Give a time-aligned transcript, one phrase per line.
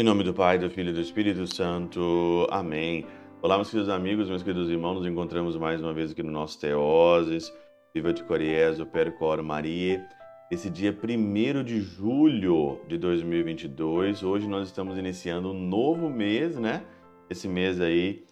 [0.00, 2.46] Em nome do Pai, do Filho e do Espírito Santo.
[2.50, 3.04] Amém.
[3.42, 6.58] Olá, meus queridos amigos, meus queridos irmãos, nos encontramos mais uma vez aqui no nosso
[6.58, 7.52] Teoses,
[7.94, 10.02] Viva de Coriés, o Percor Maria.
[10.50, 16.82] Esse dia 1 de julho de 2022, hoje nós estamos iniciando um novo mês, né?
[17.28, 18.24] Esse mês aí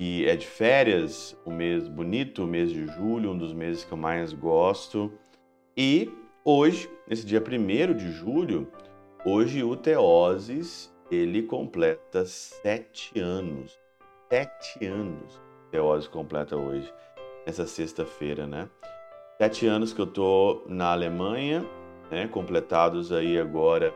[0.00, 3.92] que é de férias, o mês bonito, o mês de julho, um dos meses que
[3.92, 5.12] eu mais gosto.
[5.76, 6.10] E
[6.42, 8.66] hoje, nesse dia 1 de julho,
[9.26, 13.78] hoje o Teoses ele completa sete anos.
[14.30, 15.38] Sete anos.
[15.70, 16.90] Teose completa hoje,
[17.46, 18.70] nessa sexta-feira, né?
[19.36, 21.62] Sete anos que eu tô na Alemanha,
[22.10, 22.26] né?
[22.26, 23.92] Completados aí agora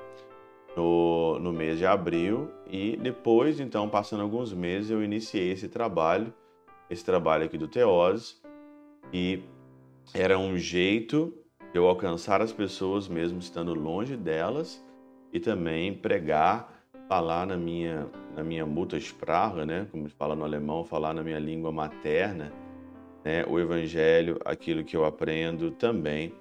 [0.76, 2.50] no, no mês de abril.
[2.70, 6.32] E depois, então, passando alguns meses, eu iniciei esse trabalho,
[6.90, 8.36] esse trabalho aqui do Teose.
[9.12, 9.42] E
[10.12, 11.32] era um jeito
[11.72, 14.84] de eu alcançar as pessoas mesmo estando longe delas
[15.32, 16.72] e também pregar
[17.08, 21.70] falar na minha, na minha Muttersprache, né, como fala no alemão, falar na minha língua
[21.70, 22.52] materna,
[23.24, 26.34] né, o evangelho, aquilo que eu aprendo também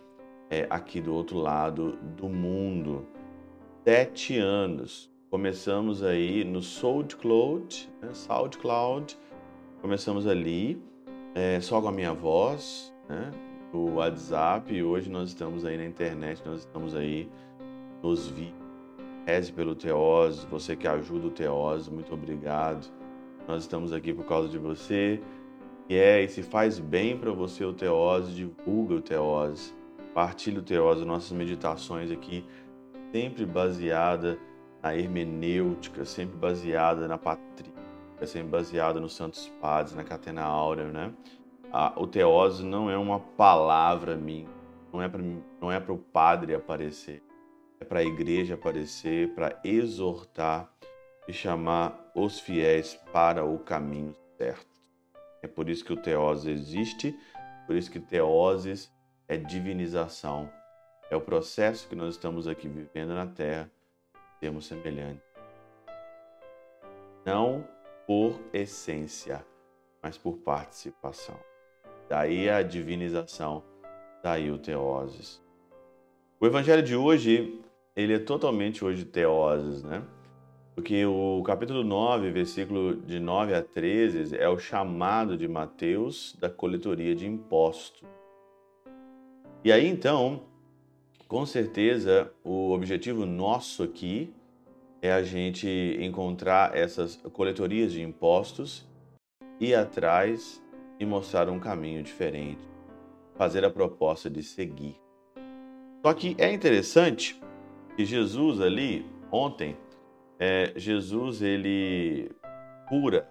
[0.49, 3.07] é aqui do outro lado do mundo.
[3.83, 5.11] Sete anos.
[5.29, 9.17] Começamos aí no SoundCloud, né, SoundCloud.
[9.81, 10.81] Começamos ali
[11.35, 13.31] é, só com a minha voz, né,
[13.73, 14.73] o WhatsApp.
[14.73, 17.29] E hoje nós estamos aí na internet, nós estamos aí
[18.01, 18.63] nos vídeos
[19.25, 22.91] Reze pelo Teose, você que ajuda o Teose, muito obrigado.
[23.47, 25.21] Nós estamos aqui por causa de você.
[25.87, 29.73] E é, e se faz bem para você o Teose, divulga o Teose,
[30.13, 32.45] partilha o Teose, nossas meditações aqui,
[33.13, 34.37] sempre baseada
[34.81, 37.71] na hermenêutica, sempre baseada na patrícia,
[38.25, 41.13] sempre baseada nos santos padres, na catena áurea, né?
[41.95, 44.49] o Teose não é uma palavra minha,
[44.91, 45.21] não é para
[45.61, 47.23] não é para o padre aparecer
[47.83, 50.71] é para a igreja aparecer, para exortar
[51.27, 54.81] e chamar os fiéis para o caminho certo.
[55.41, 57.13] É por isso que o teoses existe,
[57.67, 58.89] por isso que teoses
[59.27, 60.49] é divinização.
[61.09, 63.69] É o processo que nós estamos aqui vivendo na Terra,
[64.39, 65.21] termos semelhante.
[67.25, 67.67] Não
[68.05, 69.45] por essência,
[70.01, 71.39] mas por participação.
[72.09, 73.63] Daí a divinização,
[74.21, 75.41] daí o teoses.
[76.39, 77.61] O evangelho de hoje
[77.95, 80.03] ele é totalmente hoje teoses, né?
[80.75, 86.49] Porque o capítulo 9, versículo de 9 a 13, é o chamado de Mateus da
[86.49, 88.03] coletoria de impostos.
[89.63, 90.41] E aí então,
[91.27, 94.33] com certeza, o objetivo nosso aqui
[95.01, 95.67] é a gente
[95.99, 98.87] encontrar essas coletorias de impostos,
[99.59, 100.63] ir atrás
[100.99, 102.61] e mostrar um caminho diferente,
[103.35, 104.95] fazer a proposta de seguir.
[106.01, 107.41] Só que é interessante
[107.95, 109.77] que Jesus ali, ontem,
[110.39, 112.31] é, Jesus ele
[112.87, 113.27] cura,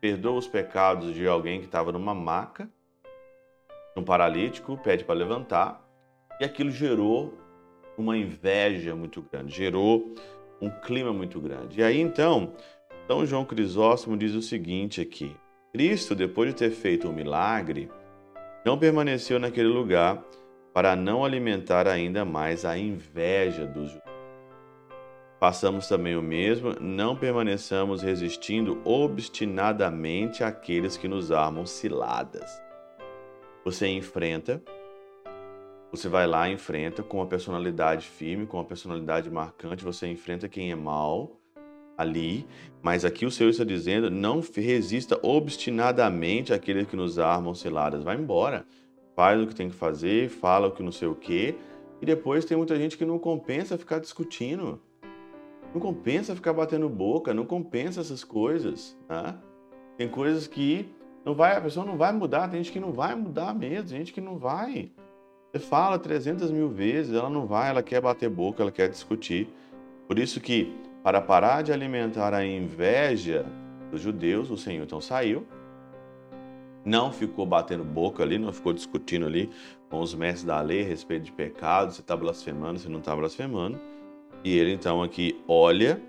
[0.00, 2.68] perdoa os pecados de alguém que estava numa maca,
[3.96, 5.89] um paralítico, pede para levantar,
[6.40, 7.34] e aquilo gerou
[7.96, 10.14] uma inveja muito grande, gerou
[10.60, 11.80] um clima muito grande.
[11.80, 12.54] E aí então,
[13.06, 15.36] São João Crisóstomo diz o seguinte aqui:
[15.72, 17.90] Cristo, depois de ter feito o um milagre,
[18.64, 20.24] não permaneceu naquele lugar
[20.72, 24.10] para não alimentar ainda mais a inveja dos judeus.
[25.38, 32.62] Façamos também o mesmo, não permaneçamos resistindo obstinadamente àqueles que nos armam ciladas.
[33.64, 34.62] Você enfrenta,
[35.90, 40.70] você vai lá, enfrenta com uma personalidade firme, com uma personalidade marcante, você enfrenta quem
[40.70, 41.36] é mal
[41.96, 42.46] ali,
[42.80, 48.02] mas aqui o Senhor está dizendo: não resista obstinadamente àqueles que nos armam ciladas.
[48.02, 48.64] Vai embora
[49.14, 51.54] faz o que tem que fazer, fala o que não sei o quê,
[52.00, 54.80] e depois tem muita gente que não compensa ficar discutindo.
[55.74, 59.36] Não compensa ficar batendo boca, não compensa essas coisas, né?
[59.98, 60.88] Tem coisas que
[61.22, 63.98] não vai, a pessoa não vai mudar, tem gente que não vai mudar mesmo, tem
[63.98, 64.90] gente que não vai.
[65.52, 69.48] Você fala 300 mil vezes, ela não vai, ela quer bater boca, ela quer discutir.
[70.06, 73.44] Por isso que, para parar de alimentar a inveja
[73.90, 75.44] dos judeus, o Senhor então saiu,
[76.84, 79.50] não ficou batendo boca ali, não ficou discutindo ali
[79.90, 83.14] com os mestres da lei a respeito de pecado, se está blasfemando, se não está
[83.16, 83.78] blasfemando.
[84.44, 86.00] E ele então aqui olha,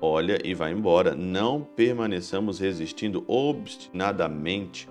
[0.00, 1.14] olha e vai embora.
[1.16, 4.88] Não permaneçamos resistindo obstinadamente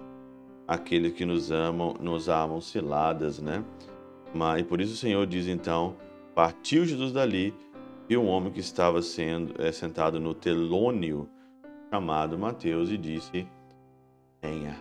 [0.70, 3.66] àqueles que nos amam, nos amam ciladas, né?
[4.32, 5.96] Mas e por isso o Senhor diz então:
[6.36, 7.56] partiu Jesus dali
[8.08, 11.28] e um homem que estava sendo é, sentado no telônio
[11.92, 13.48] chamado Mateus e disse:
[14.40, 14.78] Venha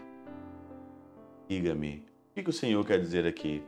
[1.48, 2.04] siga-me.
[2.34, 3.64] que, que o Senhor quer dizer aqui?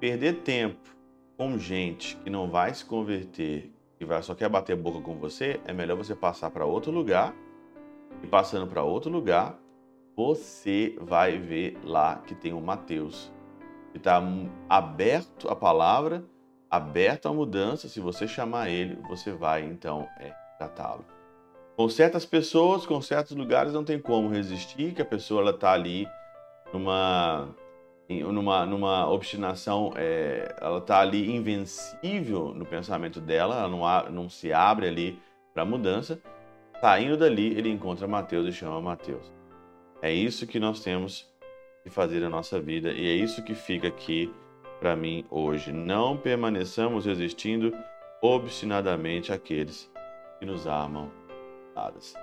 [0.00, 0.90] Perder tempo
[1.36, 5.60] com gente que não vai se converter, que vai, só quer bater boca com você,
[5.64, 7.32] é melhor você passar para outro lugar.
[8.20, 9.61] E passando para outro lugar,
[10.16, 13.32] você vai ver lá que tem o Mateus,
[13.90, 14.22] que está
[14.68, 16.24] aberto à palavra,
[16.70, 17.88] aberto à mudança.
[17.88, 21.04] Se você chamar ele, você vai então é, tratá-lo.
[21.76, 26.06] Com certas pessoas, com certos lugares, não tem como resistir, que a pessoa está ali
[26.72, 27.48] numa
[28.08, 34.52] numa, numa obstinação, é, ela está ali invencível no pensamento dela, ela não, não se
[34.52, 35.18] abre ali
[35.54, 36.20] para mudança.
[36.78, 39.32] Saindo dali, ele encontra Mateus e chama Mateus.
[40.02, 41.30] É isso que nós temos
[41.84, 44.32] que fazer na nossa vida e é isso que fica aqui
[44.80, 45.72] para mim hoje.
[45.72, 47.72] Não permaneçamos resistindo
[48.20, 49.90] obstinadamente àqueles
[50.38, 52.14] que nos dadas.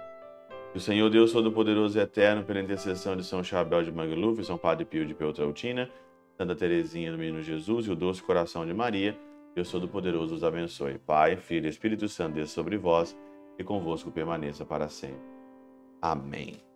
[0.72, 4.58] Que o Senhor Deus Todo-Poderoso e Eterno, pela intercessão de São Chabel de Mangluf, São
[4.58, 5.90] Padre Pio de Peltrautina,
[6.38, 9.18] Santa Teresinha do Menino Jesus e o doce coração de Maria,
[9.56, 11.00] Deus Todo-Poderoso os abençoe.
[11.00, 13.18] Pai, Filho e Espírito Santo, desça sobre vós
[13.58, 15.20] e convosco permaneça para sempre.
[16.02, 16.69] Amém.